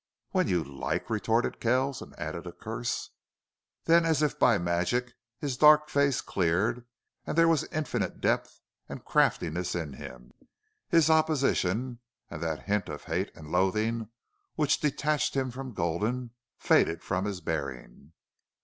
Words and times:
"When 0.31 0.47
you 0.47 0.63
like!" 0.63 1.11
retorted 1.11 1.59
Kells, 1.59 2.01
and 2.01 2.17
added 2.17 2.47
a 2.47 2.51
curse. 2.51 3.11
Then 3.83 4.03
as 4.03 4.23
if 4.23 4.39
by 4.39 4.57
magic 4.57 5.13
his 5.37 5.57
dark 5.57 5.89
face 5.89 6.21
cleared 6.21 6.87
and 7.27 7.37
there 7.37 7.47
was 7.47 7.65
infinite 7.65 8.19
depth 8.19 8.61
and 8.89 9.05
craftiness 9.05 9.75
in 9.75 9.93
him. 9.93 10.31
His 10.89 11.11
opposition, 11.11 11.99
and 12.31 12.41
that 12.41 12.63
hint 12.63 12.89
of 12.89 13.03
hate 13.03 13.29
and 13.35 13.51
loathing 13.51 14.09
which 14.55 14.79
detached 14.79 15.35
him 15.35 15.51
from 15.51 15.73
Gulden, 15.75 16.31
faded 16.57 17.03
from 17.03 17.25
his 17.25 17.39
bearing. 17.39 18.13